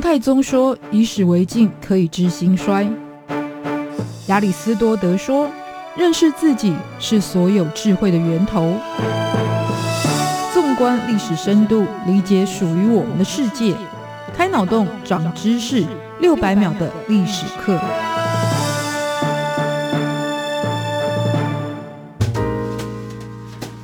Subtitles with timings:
[0.00, 2.88] 太宗说：“以史为镜，可以知兴衰。”
[4.28, 5.48] 亚里斯多德说
[5.96, 8.72] ：“认识自己是所有智慧的源头。”
[10.54, 13.74] 纵观历史深度，理解属于我们的世界，
[14.34, 15.84] 开脑洞，长知识，
[16.20, 17.78] 六百秒的历史课。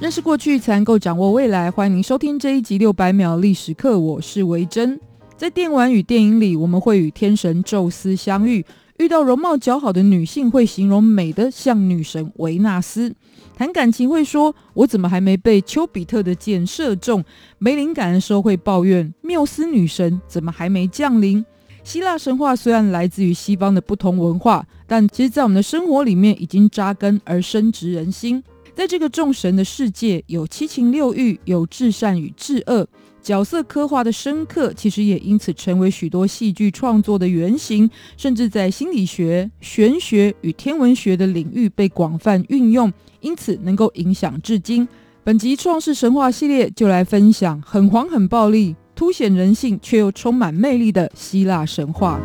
[0.00, 1.70] 认识过去，才能够掌握未来。
[1.70, 5.00] 欢迎您收听这一集六百秒历史课，我是维珍。
[5.36, 8.64] 在电玩与电影里，我们会与天神宙斯相遇，
[8.98, 13.12] 遇到容貌姣好的女性，会形容美的像女神维纳斯。
[13.56, 17.24] 谈感情会说：“我怎么还没被丘比特的箭射中？”
[17.58, 21.44] 没灵感的时候会抱怨：“缪斯女神怎么还没降临？”
[21.82, 28.42] 希腊神话虽然来自于西方的不同文化，但其实在我们的生活里面已经扎根而深植人心。
[28.74, 32.86] 在这个众神的世界，有七情六欲，有至善与至恶，
[33.22, 44.86] 角色刻画的深刻，其实也因此成为许多戏剧创作的原型，甚至在心理学、玄学与天文学的领域被广泛运用，因此能够影响至今。
[45.22, 52.20] 本集创世神话系列就来分享很黄很暴力，凸显人性却又充满魅力的希腊神话。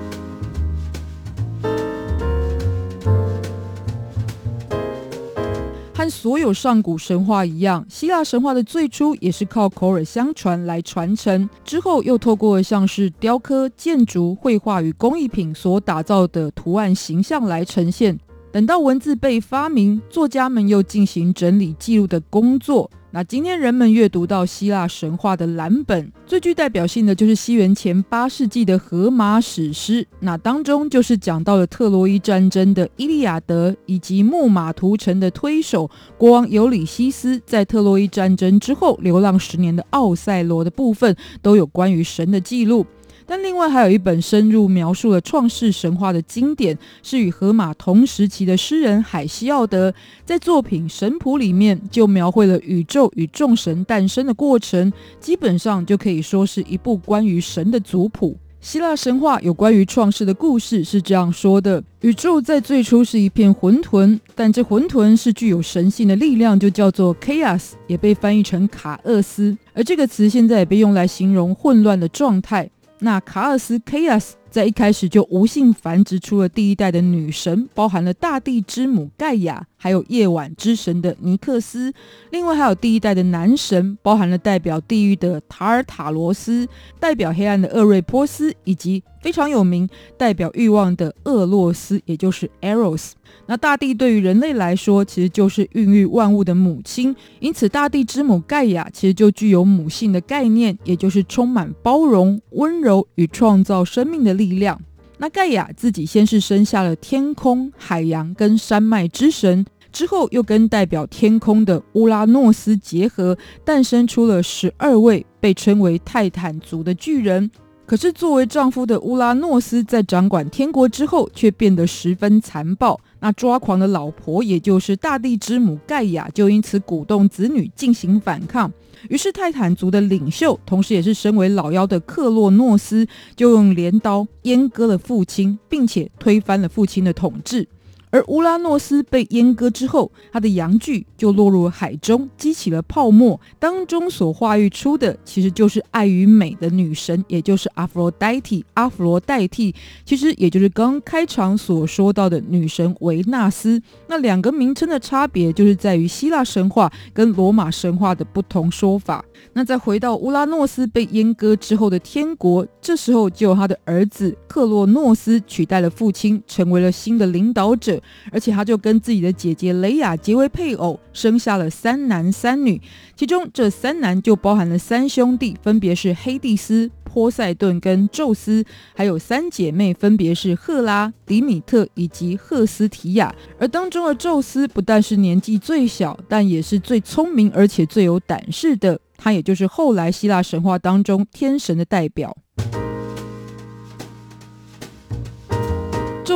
[6.09, 18.17] 所有上古神话一样，希腊神话的最初也是靠口耳相传来传承，之后又透过像是雕刻、建筑、绘画与工艺品所打造的图案形象来呈现。
[18.51, 22.89] 等到文字被发明，作家们又进行整理记录的工作。
[23.11, 30.05] 那今天人们阅读到希腊神话的蓝本，最具代表性的就是西元前八世纪的荷马史诗。
[30.19, 42.85] 那当中就是讲到了特洛伊战争的《伊利亚德》，以及木马屠城的推手国王尤里西斯在特洛伊战争之后流浪十年的奥赛罗的部分，都有关于神的记录。
[43.29, 49.93] 但另外还有一本深入描述了创世神话的经典，是与荷马同时期的诗人海西奥德
[50.25, 58.35] 在作品《神谱》里面就描绘了宇宙与众神诞生的过程，基本上就可以说是一部关于神的族谱。
[58.61, 72.67] 希腊神话有关于创世的故事是这样说的：宇宙在最初是一片混沌，但这混沌是具有神性的力量，就叫做 chaos，也被翻译成卡厄斯，而这个词现在也被用来形容混乱的状态。
[72.99, 81.93] 那卡尔斯 k a s 在一开始就无性繁殖出了第一代的女神，包含了大地之母盖亚，还有夜晚之神的尼克斯。
[82.31, 86.67] 另外还有第一代的男神，包含了代表地狱的塔尔塔罗斯，
[86.99, 93.11] 代表黑暗的厄瑞波斯，以及非常有名代表欲望的厄洛斯，也就是 Eros。
[93.45, 104.79] 那大地对于人类来说，其实就是孕育万物的母亲，因此大地之母盖亚其实就具有母性的概念，也就是充满包容、温柔与创造生命的力量。
[105.17, 117.51] 那盖亚自己先是生下了天空、海洋跟山脉之神，之后又跟代表天空的乌拉诺斯结合，诞生出了十二位被称为泰坦族的巨人。
[117.85, 122.97] 可是，作为丈夫的乌拉诺斯在掌管天国之后，却变得十分残暴。
[123.19, 128.71] 那抓狂的老婆，也就是大地之母盖亚，就因此鼓动子女进行反抗。
[129.07, 137.67] 于是，泰坦族的领袖，同时也是身为老妖的克洛诺斯，就用镰刀阉割了父亲，并且推翻了父亲的统治。
[138.11, 143.39] 而乌拉诺斯被阉割之后，他的阳具就落入海中，激起了泡沫。
[143.59, 148.65] 当中所化育出的，其实就是爱与美的女神，也就是阿弗洛戴蒂。
[148.73, 149.75] 阿弗罗代替，
[150.05, 153.81] 其实也就是刚开场所说到的女神维纳斯。
[154.07, 159.23] 那两个名称的差别，就是在于希腊神话跟罗马神话的不同说法。
[159.53, 167.98] 那再回到乌拉诺斯被阉割之后的天国，这时候就有他的儿子克洛诺斯取代了父亲，成为了新的领导者。
[168.31, 172.81] 而且他就跟自己的姐姐雷亚结为配偶，生下了三男三女。
[173.15, 178.63] 其中这三男就包含了三兄弟，分别是黑帝斯、波塞顿跟宙斯，
[178.95, 183.33] 还有三姐妹，分别是赫拉、迪米特以及赫斯提亚。
[183.57, 188.99] 而当中的宙斯不但是年纪最小，但也是最聪明，而且最有胆识的。
[189.17, 192.37] 他也就是后来希腊神话当中天神的代表。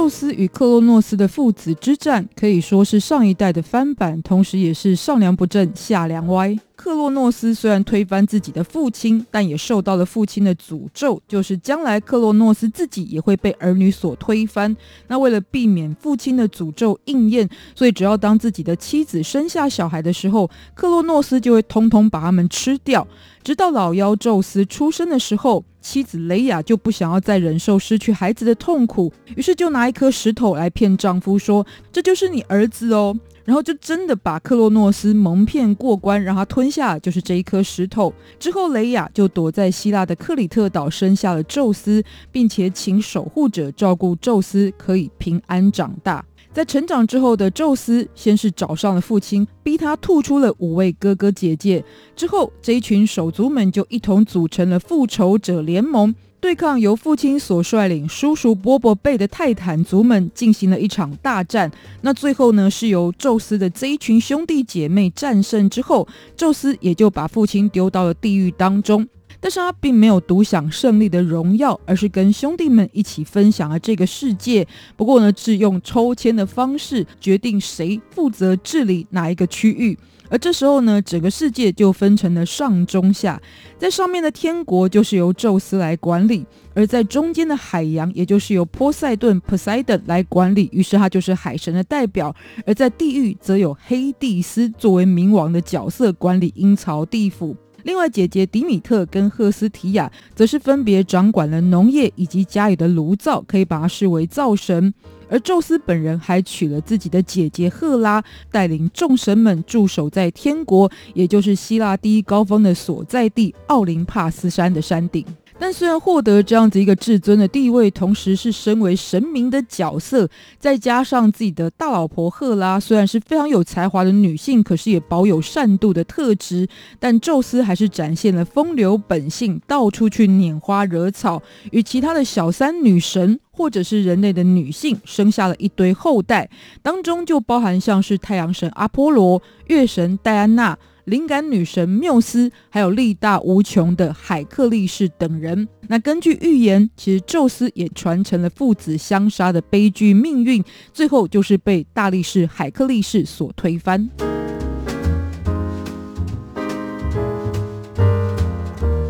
[0.03, 6.59] 宙斯与克洛诺斯的父子之战可以说是上一代的翻版，同时也是上梁不正下梁歪。
[6.83, 14.75] 克洛诺斯虽然推翻自己的父亲，但也受到了父亲的诅咒，就是将来克洛诺斯自己也会被儿女所推翻。
[15.07, 23.07] 那为了避免父亲的诅咒应验，所以只要当自己的妻子生下小孩的时候，克洛诺斯就会通通把他们吃掉。
[23.41, 38.13] 直到老妖宙斯出生的时候，妻子雷亚就不想要再忍受失去孩子的痛苦，于是就拿一颗石头来骗丈夫说：“这就是你儿子哦。”然后就真的把克洛诺斯蒙骗过关，让他吞下就是这一颗石头。
[38.39, 46.23] 之后，雷亚就躲在希腊的克里特岛生下了宙斯，并且请守护者照顾宙斯，可以平安长大。
[46.53, 51.83] 在成长之后的宙斯，先是找上了父亲，逼他吐出了五位哥哥姐姐。
[52.15, 56.13] 之后，这一群手足们就一同组成了复仇者联盟，
[56.43, 61.71] 对抗由父亲所率领、叔叔波波辈的泰坦族们，进行了一场大战。
[62.01, 66.05] 那最后呢，是由宙斯的这一群兄弟姐妹战胜之后，
[66.35, 69.07] 宙斯也就把父亲丢到了地狱当中。
[69.43, 74.65] 但是他并没有独享胜利的荣耀，而是跟兄弟们一起分享了这个世界。
[74.95, 79.99] 不过呢，是用抽签的方式决定谁负责治理哪一个区域。
[80.29, 83.39] 而这时候呢，整个世界就分成了上中下，
[83.77, 92.33] 在上面的天国就是由宙斯来管理，而在中间的海洋，也就是由波塞顿 （Poseidon） 来管理，于是他就是海神的代表。
[92.65, 97.57] 而在地狱，则有黑帝斯作为冥王的角色管理阴曹地府。
[97.83, 104.93] 另外，姐姐迪米特跟赫斯提亚则是分别掌管了农业以及家里的炉灶，可以把它视为灶神。
[105.29, 115.25] 而宙斯本人还娶了自己的姐姐赫拉，带领众神们驻守在天国，也就是希腊第一高峰的所在地奥林帕斯山的山顶。
[115.63, 120.29] 但虽然获得这样子一个至尊的地位，同时是身为神明的角色，
[120.59, 126.67] 再加上自己的大老婆赫拉虽然是非常有才华的女性，可是也保有善妒的特质，
[126.99, 136.49] 但宙斯还是展现了风流本性，到处去拈花惹草，与其他的小三女神或者是人类的女性生下了一堆后代，
[136.81, 140.77] 当中就包含像是太阳神阿波罗、月神戴安娜。
[141.05, 145.67] 灵感女神缪斯，还有力大无穷的海克力士等人。
[145.87, 150.63] 那根据预言，其实宙斯也传承了父子相杀的悲剧命运，
[150.93, 154.09] 最后就是被大力士海克力士所推翻。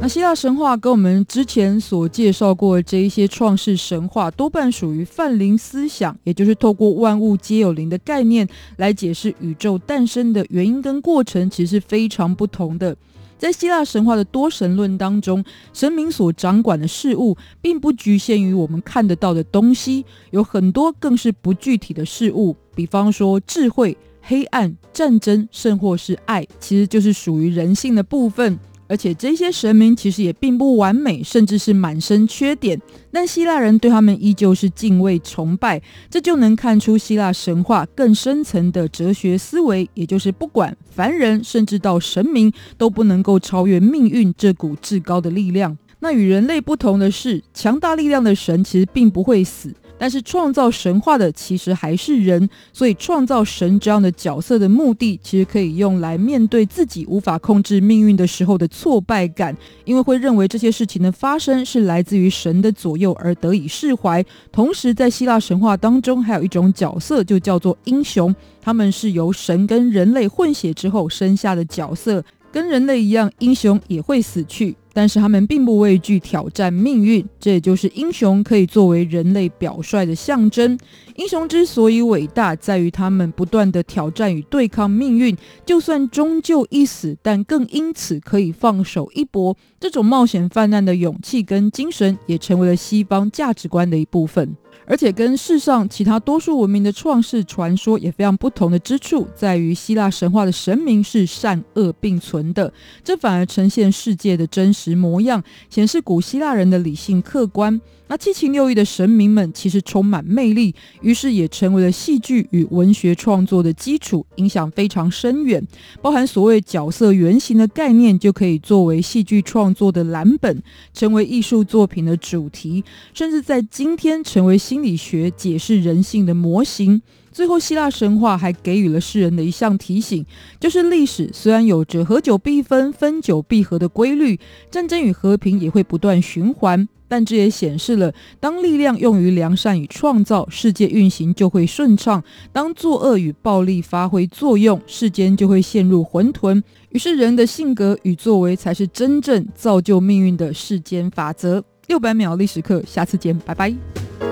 [0.04, 8.46] 那希腊神话跟我们之前所介绍过的这一些创世神话，多半属于泛灵思想，也就是透过万物皆有灵的概念
[8.76, 12.94] 来解释宇宙诞生的原因跟过程，其实是非常不同的。
[13.38, 15.42] 在希腊神话的多神论当中，
[15.72, 28.60] 神明所掌管的事物，并不局限于我们看得到的东西，有很多更是不具体的事物，比方说智慧、黑暗、战争，甚或是爱，其实就是属于人性的部分。
[28.88, 32.80] 而且这些神明其实也并不完美，甚至是满身缺点，
[33.12, 45.78] 但希腊人对他们依旧是敬畏崇拜，这就能看出希腊神话更深层的哲学思维，也就是不管凡人甚至到神明都不能够超越命运这股至高的力量。
[46.00, 49.74] 那与人类不同的是，强大力量的神其实并不会死。
[50.04, 59.56] 但是创造神话的其实还是人，所以创造神这样的角色的目的，其实可以用来面对自己无法控制命运的时候的挫败感，
[59.86, 64.22] 因为会认为这些事情的发生是来自于神的左右而得以释怀。
[64.52, 72.22] 同时，在希腊神话当中，还有一种角色就叫做英雄，他们是由神跟人类混血之后生下的角色，
[72.52, 74.76] 跟人类一样，英雄也会死去。
[74.94, 80.78] 但是他们并不畏惧挑战命运，这也就是英雄可以作为人类表率的象征。
[81.16, 89.58] 英雄之所以伟大，在于他们不断的挑战与对抗命运，就算终究一死，但更因此可以放手一搏。
[89.80, 94.56] 这种冒险犯难的勇气跟精神，也成为了西方价值观的一部分。
[94.86, 102.72] 而且跟世上其他多数文明的创世传说也非常不同的之处，在于希腊神话的神明是善恶并存的，
[103.04, 107.80] 这反而呈现世界的真实模样，显示古希腊人的理性客观。
[108.08, 115.66] 那七情六欲的神明们其实充满魅力，于是也成为了戏剧与文学创作的基础，影响非常深远。
[116.00, 120.62] 包含所谓角色原型的概念，就可以作为戏剧创作的蓝本，
[120.94, 127.02] 成为艺术作品的主题，甚至在今天成为心理学解释人性的模型。
[127.34, 130.26] 最后，希腊神话还给予了世人的一项提醒，
[130.60, 134.40] 就是历史虽然有着合久必分、分久必合的规律，
[134.72, 136.88] 战争与和平也会不断循环。
[137.10, 146.64] 但这也显示了，当力量用于良善与创造，世界运行就会顺畅；当作恶与暴力发挥作用，世间就会陷入混沌。
[146.90, 151.64] 于是，人的性格与作为才是真正造就命运的世间法则。
[151.88, 154.23] 六百秒历史课，下次见，拜拜。